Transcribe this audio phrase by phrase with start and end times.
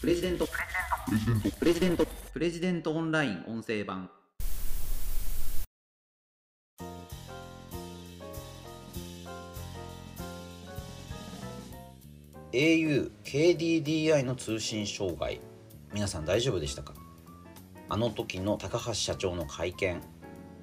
[0.00, 0.48] プレジデント。
[1.58, 2.06] プレジデント。
[2.32, 4.08] プレジデントオンライン音声版。
[12.50, 15.42] au KDDI の通信障害。
[15.92, 16.94] 皆さん大丈夫でしたか？
[17.90, 20.00] あの時の高橋社長の会見。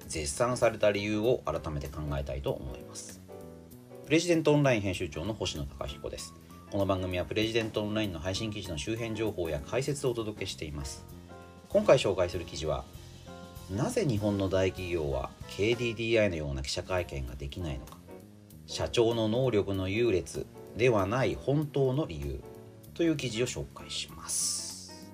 [0.07, 3.21] 絶賛された理由を改めて考えたいと思います。
[4.07, 6.33] プレジデントオンライン編集長の星野貴彦です。
[6.69, 11.05] この番組はプレジデントオンラインの配信記事の周辺情報や解説をお届けしています。
[11.69, 12.83] 今回紹介する記事は
[13.71, 17.97] なぜ日本の大企業は KDDI のような記者会見ができないのか。
[18.65, 22.41] 社長の能力の優劣ではない本当の理由。
[22.95, 25.07] という記事を紹介します。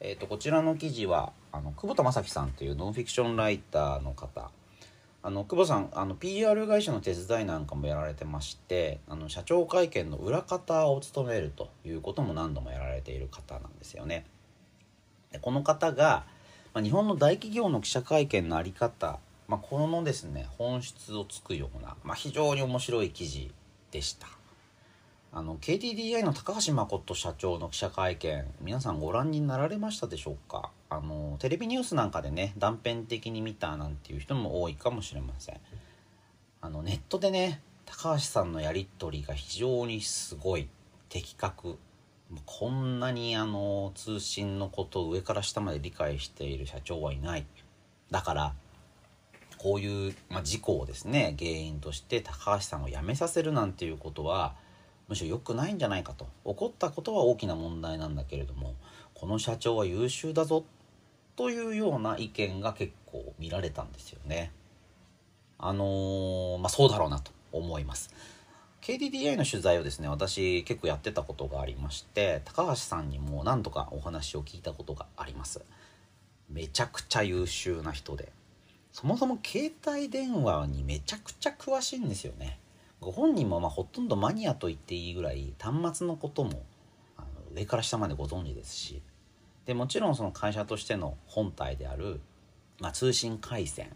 [0.00, 4.50] えー、とこちらの記事はあの久保田正樹さんというノンフィクションライターの方
[5.26, 14.24] あの久保さんあの PR 会社の手伝いなんかもやられてましてあの社長会見の裏方を務めるということも何度もやられている方なんですよね。
[15.32, 16.26] でこの方が、
[16.74, 19.18] まあ、日本の大企業の記者会見の在り方
[19.48, 23.52] まあ、このですね本質をつくような、まあ、非常に面白い記事
[23.90, 24.26] でした
[25.32, 30.70] あの KDDI の高橋誠社長の記者会見皆さんご覧になられましたでしょうか？
[30.88, 35.60] あのテレビニュースなんかでね断片的に見たなんていう人も多いかもしれません。
[36.62, 40.68] あのネットでね高橋さんのやり取りが非常にすごい
[41.08, 41.78] 的確。
[42.44, 47.46] こんなにあの通信のことを上から下まで理解している社長はいない。
[48.10, 48.54] だから
[49.58, 54.54] こういう、まあ、事故をですね原因として高橋さんを辞めさせるなんていうことは
[55.08, 58.74] むしろ良くないんじゃないかと起こったことは大きな問題なんだけれども
[59.14, 60.64] この社長は優秀だぞ
[61.36, 64.52] というような意見が結構見られたんですよね。
[65.58, 68.10] あのー、まあそうだろうなと思います。
[68.82, 75.62] KDDI の取材をですね私結構やってたことがありまして高橋さんにも何度かお話を聞いたことがあります。
[76.48, 78.30] めちゃくちゃ優秀な人で
[78.92, 82.58] そもそも携帯電話にめちゃくちゃ詳しいんですよね。
[83.00, 86.62] ご本人もまあほとんどマニアと言っていいぐらい端末のことも
[87.16, 89.02] あの上から下までご存知ですし
[89.66, 92.20] でもちろんその会社としての本体である、
[92.80, 93.88] まあ、通信回線、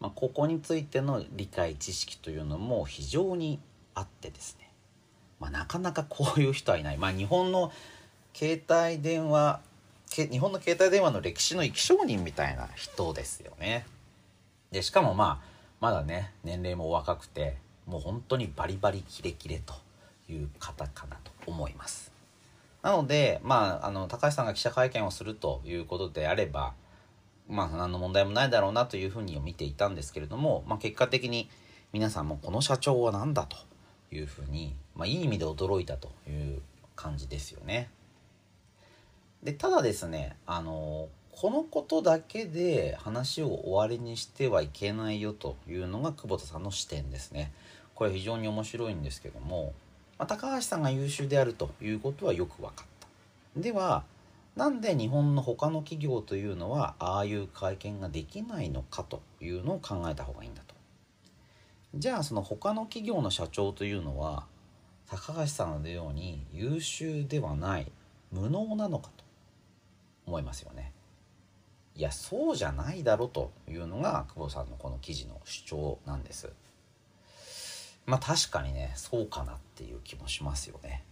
[0.00, 3.58] まあ、ここについての理解知識というのも非常に
[3.94, 4.70] あってですね、
[5.40, 7.72] まあ、なかなかこういう人はいない、まあ、日本の
[8.34, 9.60] 携帯電話
[10.08, 13.84] 日本の携帯電話の歴史の生き証人みたいな人ですよね。
[14.70, 15.48] でしかもまあ
[15.80, 19.74] まだね年齢も若くてもう本当にバリバリキレキレと
[20.28, 22.12] いう方かなと思います
[22.82, 26.74] なのでまああの高橋さんが記者会見をするということであれば
[27.48, 31.48] まあ何の問題もないだろうなというふうに見ていたんですけれども、まあ、結果的に
[31.92, 33.56] 皆さんもこの社長は何だと
[34.12, 36.60] いうふうに、まあ、いい意味で驚いたという
[36.94, 37.88] 感じですよね
[39.42, 47.52] でただですねあのこのことだけで話を終わりにしてはいけないよというのが久保田さんの視点ですね。
[47.96, 49.72] これ非常に面白いんですけども、
[50.18, 53.60] まあ、高橋さんが優秀であるということはよく分かった。
[53.60, 54.04] では
[54.54, 60.74] なんで日本の他の企業というのはああいう会見ができないのかというのを考えた方がいいんだと。
[61.94, 64.46] じゃあその他の企業の社長というのは
[65.08, 67.90] 高橋さんのように優秀ではない
[68.30, 69.24] 無能なのかと
[70.26, 70.92] 思いますよね。
[71.94, 76.50] いやそうじゃないだろというのが久保さんのこの記事の主張なんです
[78.06, 81.04] まあ確かにねそうかなっていう気もしますよね。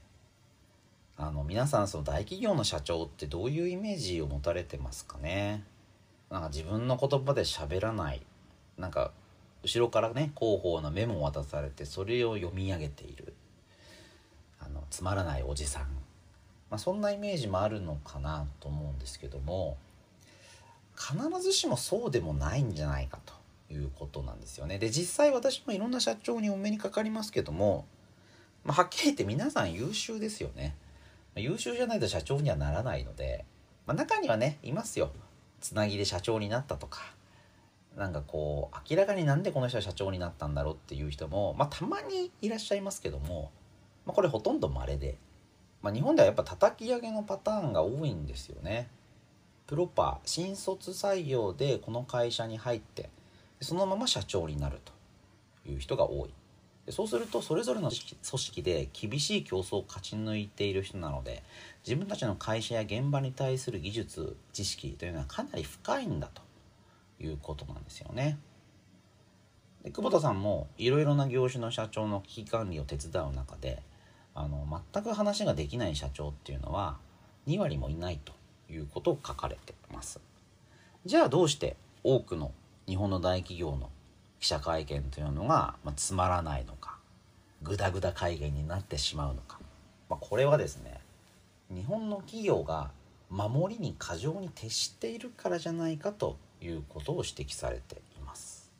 [1.17, 5.65] あの皆さんその大企業の社長ってどういうイメージを持たれてますかね？
[6.31, 8.23] なんか自分の言葉で喋らない。
[8.79, 9.13] なんか
[9.63, 13.35] 後ろからね広報のメモを渡されてそれを読み上げている。
[14.61, 15.83] あのつまらないおじさん、
[16.71, 19.77] まあ、そんなイメージもあるのかなと思うんですけども
[20.97, 23.35] 必ずしもそうでもないんじゃないかと。
[23.71, 24.79] いうことなんですよね。
[24.79, 27.87] で実際私もいろんな社長にお目にかかりますけども、
[28.65, 30.77] まあ、はっきり言って皆さん優秀ですよね。
[31.37, 33.45] 優秀じゃないと社長にはならないので、
[33.87, 35.11] まあ、中にはねいますよ。
[35.61, 37.01] つなぎで社長になったとか
[37.97, 43.51] なんかこう明らかになんでこの人は社長になったんだろうっていう人も、まあ、たまにいらっしゃいますけども、
[44.05, 45.17] まあ、これほとんど稀で、
[45.81, 48.89] まあ、日本ではやっぱ叩き上げのパターンが多いんですよね。
[49.67, 53.09] プロパー新卒採用でこの会社に入って
[53.65, 54.93] そのまま社長になると
[55.69, 56.35] いう人が多い
[56.87, 61.43] でそうするとそれぞれの組織で厳しい競争を勝ち抜いている人なので
[61.87, 66.43] 自分たちの会社や現場に対する技術知識というのはかなり深いんだと
[67.21, 68.39] いうことなんですよね。
[69.83, 73.83] で久保田さんもいろいろな業種の社長の危機管理を手伝う中で
[74.35, 76.99] あの全く話ができない社長っていうのは
[77.47, 78.33] 2割もいないと
[78.73, 80.21] いうことを書かれてます
[81.05, 82.53] じゃあどうして多くの
[82.87, 83.91] 日本の大企業の
[84.41, 86.99] 記者会見というのが、まあ、つまらないのか
[87.63, 89.59] グダグダ会見になってしまうのか、
[90.09, 91.01] まあ、これはですね
[91.71, 92.91] 日本の企業が
[93.31, 98.71] 守りに過剰に徹しているからじゃないかということを指摘されています。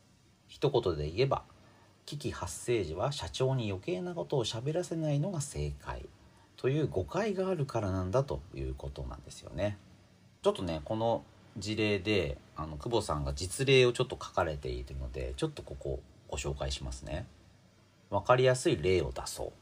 [0.49, 1.43] 一言で言えば
[2.07, 6.07] 危機発生時は社長に余計なことを喋らせないのが正解。
[6.57, 9.77] という誤解があるからなんだということなんですよね。
[10.43, 11.25] ちょっとねこの
[11.57, 17.27] 事例であの久保さんが実例をちょっと書かれているのでちょっとここご紹介しますね。
[18.11, 19.53] 分かりやすい例を出そう。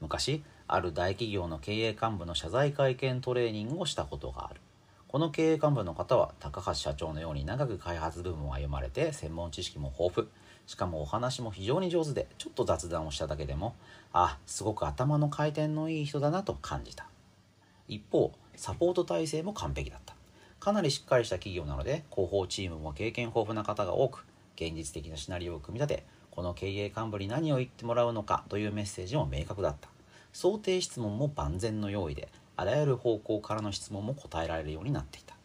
[0.00, 4.60] 昔ある大企業の経営幹部の謝罪会見トレーニングをしたことがある。
[5.08, 10.28] この経営幹部の方は高橋社長のように長く開発部門を歩まれて専門知識も豊富。
[10.66, 13.76] しかもお話も非常に上手でちょっと雑談をしただけでも
[14.12, 17.06] あすごく頭の回転のいい人だなと感じた。
[17.86, 20.15] 一方サポート体制も完璧だった。
[20.66, 24.24] かなりしっかりした企業なので広報チームも経験豊富な方が多く
[24.56, 29.88] 現実的なシナリオを組み立てこの経営幹部に何を言ってもらうのかというメッセージも明確だった。
[30.32, 35.36] 想定質問も万全の用意であらゆる方向からの質問も答えられるようになっていた。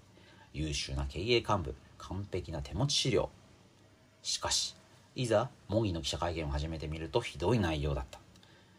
[0.55, 3.29] 優秀な経営幹部完璧な手持ち資料。
[4.23, 4.75] しかし
[5.15, 8.19] いざ模擬の記者会見を始めてみるとひどい内容だった。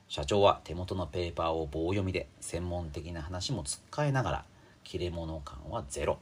[0.08, 4.44] 社長は手元のペーパーを棒読みで専門的な話もつっかえながら
[4.82, 6.18] 切れ者感はゼロ。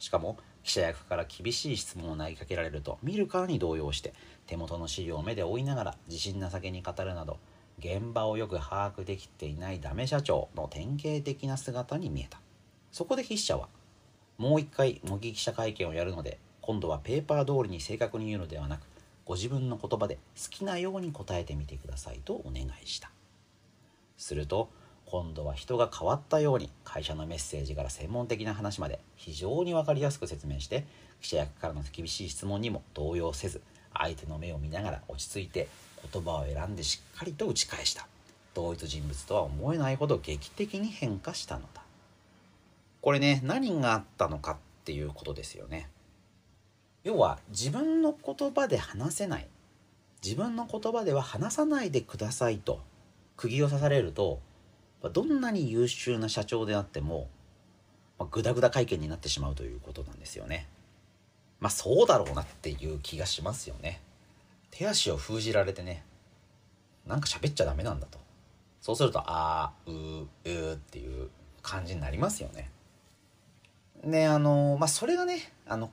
[0.00, 4.12] しかも記者役から厳しい質問を投げかけられると見るからに動揺して
[4.46, 7.38] 手元の資料を目で追いながら自信な酒に語るなど
[7.78, 12.40] 現場をよく把握できていないダメ社長の典型的な姿に見えた。
[12.92, 13.68] そこで筆者は
[14.36, 18.80] もう一回模擬記者会見をやるので今度はペーパー通りに正確に言うのではなく
[19.26, 23.10] ご自分の言葉で好きなように答えてみてくださいとお願いした。
[24.16, 24.70] すると
[25.10, 30.86] 今度は人が変わったように会社のメッセージから専門的な話まで非常に分かりやすく説明して
[31.20, 33.60] 記者役からの厳しい質問にも動揺せず
[33.92, 35.66] 相手の目を見ながら落ち着いて
[36.12, 38.06] 言葉を選んでしっかりと打ち返した。
[38.54, 41.82] 同一人物とは思えないほど劇的に変化したのだ。
[43.00, 45.88] これね何があったのかっていうことですよね。
[47.02, 49.48] 要は自分の言葉で話せない
[50.22, 52.80] 自分の言葉では話さないでくださいと
[53.36, 54.38] 釘を刺されると
[55.08, 57.28] どんなに優秀な社長であっても、
[58.18, 60.68] まあ、グダグダ会見になってしまうということなんですよね。
[61.58, 64.00] まあそうだろうなっていう気がしますよね。
[64.70, 66.04] 手足を封じられてね
[67.06, 68.18] なんか喋っちゃダメなんだと。
[68.80, 71.28] そうするとあーうーうーっていう
[71.62, 72.70] 感じになりますよね。
[74.04, 75.90] ねあのまあそれがねあの、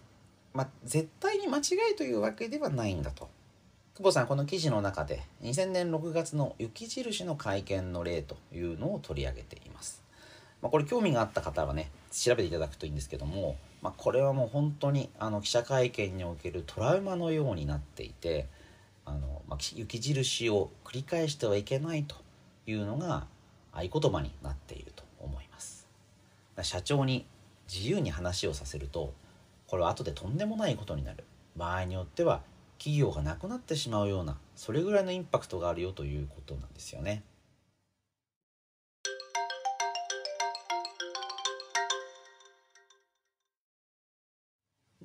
[0.54, 1.62] まあ、絶対に間違
[1.94, 3.30] いというわけではないんだと。
[3.98, 10.04] 久保さんこの記事の中で2000年6月の雪印の会見の例というのを取り上げています、
[10.62, 18.46] まあ、これ興味があった方はね調べていただくといいんですけども、まあ、これはもう本当にあの記者会見におけるトラウマのようになっていて
[19.04, 22.18] あの、まあ、雪印を繰り返してはいけないと
[22.68, 23.26] いうのが
[23.72, 25.88] 合言葉になっていると思います。
[26.62, 27.26] 社長に
[27.68, 29.16] 自由に話をさせると
[29.66, 31.24] これは後でとんでもないことになる。
[31.56, 32.42] 場合によっては
[32.78, 37.24] 企業がなくなってしまうようなそれぐらいのインパクトがあるよということなんですよね。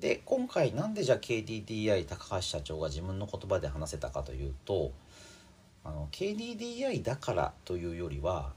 [0.03, 4.91] で今回なんでじゃあ KDDI 高橋社長が自分の言葉で話せたかというと
[5.85, 8.51] あの KDDI だからというよりは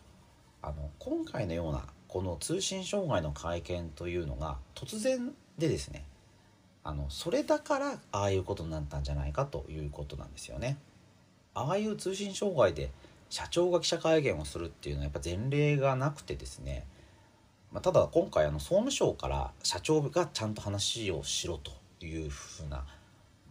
[0.60, 6.04] あの今回のようなこの通信障害の会見というのが突然でですね
[6.86, 10.78] あのそれだからああいうことになったんじゃないかということなんですよね。
[11.52, 12.92] ああいう通信障害で
[13.28, 16.86] 社長が記者会見をするっていうのはやっぱ前例がなくてですね、
[17.72, 21.72] まあ、ただ今回あの総務省から社長がちゃんと話をしろと
[22.04, 22.84] いうふうな、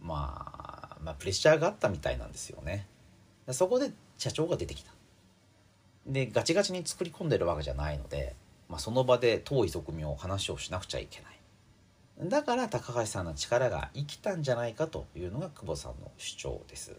[0.00, 2.86] まあ、まあプレッシャーがあったみたいなんですよね。
[3.50, 4.92] そこで社長が出てきた。
[6.06, 8.34] でガチガチに作り込んでるわけじゃないので、
[8.70, 11.35] まあ、その場で遠い側面を話をしなくちゃいけない。
[12.22, 16.92] だから高橋さんの力が生きたんじゃないかというのが久保さんの主張です。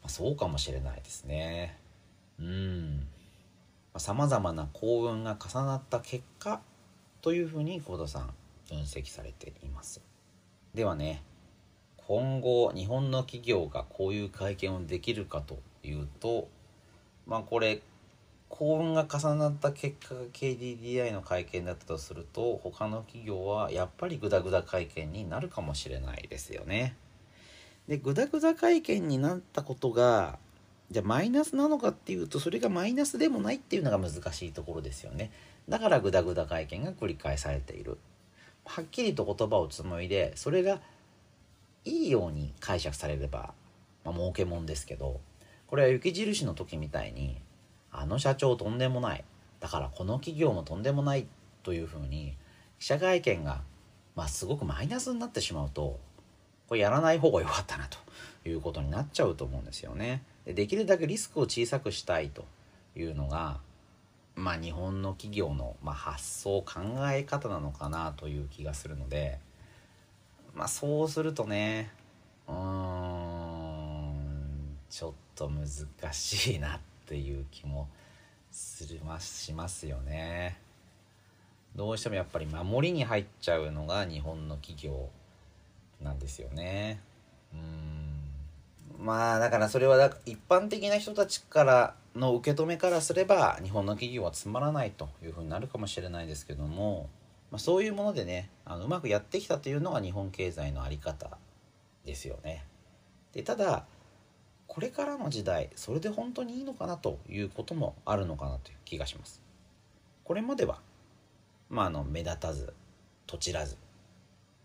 [0.00, 1.76] まあ、そうかもしれないですね。
[2.38, 3.08] うん。
[3.96, 6.60] さまざ、まな幸運が重なった結果
[7.20, 8.30] というふうに久保田さん
[8.68, 10.00] 分析されています。
[10.72, 11.24] ではね、
[12.06, 16.48] 今後日本の企業がこういう会見をできるかというと、
[17.26, 17.82] まあこれ
[18.50, 26.94] 幸運が重なった結果が KDDI の会見だったとすると他の企業はやっぱりグダグダ会見になるかもしれないですよね。
[27.88, 30.38] でグダグダ会見になったことが
[30.90, 35.30] じゃあマイナスなのかっていうとそれがマイナスでもないっていうのが難しいところですよね
[35.68, 37.98] だからグダグダ会見が繰り返されている
[38.64, 40.80] はっきりと言葉を紡いでそれが
[41.84, 43.54] いいように解釈されれば、
[44.04, 45.20] まあ、儲けもんですけど
[45.66, 47.40] これは雪印の時みたいに
[47.92, 49.24] あの社長とんでもない
[49.60, 51.26] だからこの企業もとんでもない
[51.62, 52.34] というふうに
[52.78, 53.60] 記者会見が、
[54.16, 55.98] まあ、すごくマイナスになってしまうと
[56.66, 57.98] これやらない方が良かったなと
[58.48, 60.22] いうことになっちゃうと思うんですよね。
[60.46, 62.44] でできるだけリスクを小さくしたいと
[62.96, 63.60] いうのが、
[64.36, 66.80] まあ、日本の企業の、まあ、発想考
[67.12, 69.38] え方なのかなという気がするので、
[70.54, 71.90] まあ、そうするとね
[72.48, 74.30] うーん
[74.88, 75.68] ちょっと難
[76.12, 77.88] しいなってていう気も
[78.52, 80.56] するましますよね。
[81.74, 85.08] どうしてもやっぱり守りに入っちゃうのが日本の企業
[86.00, 87.00] なんですよね。
[87.52, 97.08] うんまあだからそれは一般的な人たちからの受け止めからすれば日本の企業はつまらないというふうになるかもしれないですけども、
[97.50, 101.38] まあ、そういうものでねあのうまくやってきたというのが日本経済の在り方
[102.04, 102.64] ですよね。
[103.32, 103.84] でただ
[104.70, 109.42] これからの時代それで本当にいいのかなということもあるのかなという気がします。
[110.22, 110.78] これまでは
[111.70, 112.72] まあ、あの目立たず
[113.26, 113.76] とちらず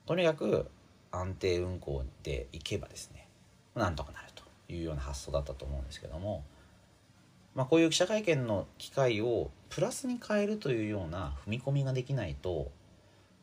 [0.06, 0.68] とにかく
[1.12, 3.28] 安定運行でいけばですね
[3.76, 4.44] なんとかなると
[4.74, 6.44] いうような発想だったと思うんですけども、
[7.54, 12.72] まあ、こういう記者会見の機会をプラスに変えるというような踏み込みができないと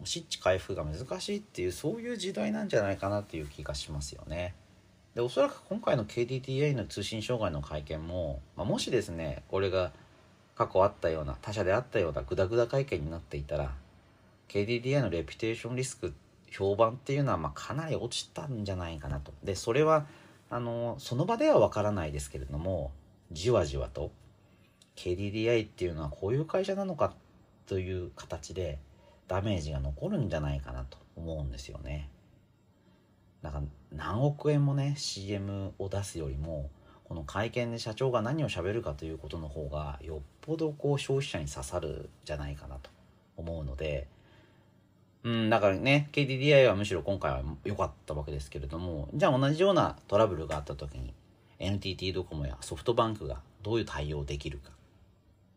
[0.04, 4.54] 失地回復が難しいっていうそういう時代なんじゃないかなっていう気がしますよね。
[5.14, 9.92] でおそらく今回の KDDI の通信障害の会見も、まあ、もしですねこれが
[10.54, 13.72] 過去あったような他社であったようなグダグダ会見になっていたら
[14.48, 16.14] KDDI のレピュテーションリスク
[16.50, 20.06] 評判っていうのはまかなり落ちたんじゃないかなとでそれは
[20.50, 22.92] あのその場ではわからないですけれども
[23.32, 24.12] じわじわと
[24.96, 27.14] KDDI っていうのはこういう会社なのか
[27.66, 28.78] という形で
[29.28, 32.10] ダメージが残るんじゃないかなと思うんですよね。
[33.42, 36.70] なんか何億円もね CM を出すよりも
[37.04, 42.90] この会見で社長が何を喋るかということの方がよっぽどこう消費者に刺さるじゃないかなと
[43.36, 44.06] 思うので、
[45.24, 51.12] うん、だからね KDDI はむしろ今回は良かったわけですけれどもじゃあ同じようなトラブルがあった時に
[51.58, 54.70] NTT ドコモやソフトバンクがどういう対応できるか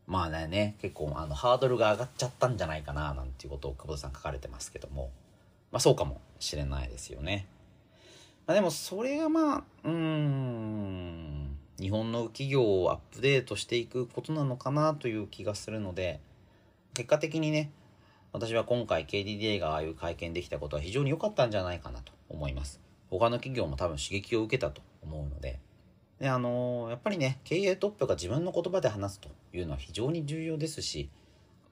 [0.08, 5.10] まあね結構あのハードルが上がっちゃったんじゃないかななんていうことを久保田さん書かれてますけども
[5.72, 7.48] まあそうかもしれないですよね。
[8.48, 16.20] まあ、でもそれがまあうん日本の企業をアップデートしていくことなのかなという気がするので
[16.94, 17.72] 結果的にね
[18.32, 22.82] 私は今回 KDDA がああいう会見できたことは非常に良かったんじゃないかなと思います。
[23.10, 25.60] 他の企業も多分刺激を受けたと思うので。
[26.20, 31.10] であのー、やっぱりね経営トップが自分の言葉で話すというのは非常に重要ですし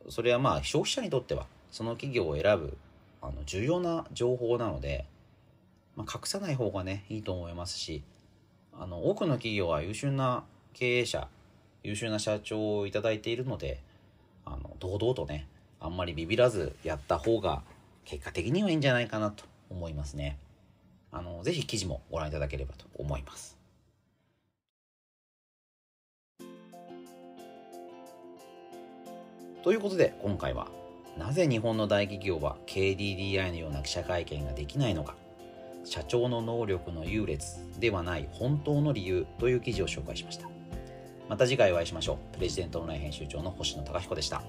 [0.10, 2.78] それはまあ消費者にとってはその企業を選ぶ
[3.22, 5.06] あの重要な情報なので、
[5.96, 8.04] まあ、隠さない方がねいいと思いますし
[8.74, 11.28] あの多くの企業は優秀な経営者
[11.84, 13.82] 優秀な社長をいただいているので
[14.46, 15.48] あの堂々とね
[15.80, 17.62] あんまりビビらずやった方が
[18.06, 20.38] 結果的にはいいんじゃないかなと思いますね。
[21.12, 23.58] あのぜひ記事もご覧いただければと思います。
[29.64, 30.68] ということで今回は
[31.18, 35.16] なぜ日本の大企業は KDDI のような記者会見ができないのか
[35.84, 37.46] 社長の能力の優劣
[37.80, 40.48] ではない本当の理由という記事を紹介しました。
[41.30, 42.36] また次回お会いしましょう。
[42.36, 44.42] プレジデントオンライン編集長の星野貴彦でした。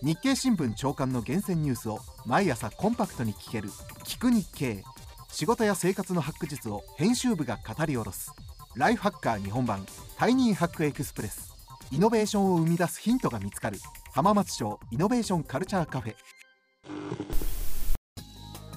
[0.00, 3.68] 日経新聞朝刊の厳選ニュースを毎朝コンパクトに聞ける
[4.06, 4.84] 「聞く日経」
[5.30, 8.32] 仕事や生活のハック術を編集部が語り下ろす。
[8.74, 11.54] ライフハッカー日本版タイニーハックエクスプレス。
[11.90, 13.78] イノベーションを生み出すヒントが見つかる。
[14.12, 16.14] 浜松町イノベーションカルチャーカフェ。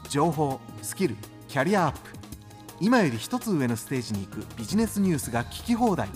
[0.10, 1.16] 情報スキル
[1.48, 2.00] キャリアアップ。
[2.80, 6.10] 今より一つ上のステージに行くビジネスニュースが聞き放題。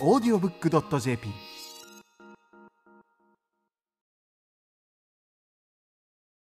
[0.00, 0.18] オ